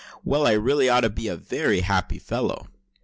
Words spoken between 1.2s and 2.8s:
a very happy fellow!"